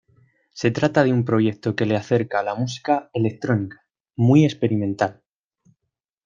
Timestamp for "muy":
4.15-4.45